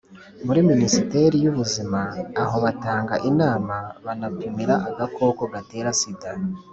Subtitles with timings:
[0.45, 2.01] muri minisiteri y’ubuzima,
[2.43, 6.29] aho batanga inama banapimira agakoko gatera sida,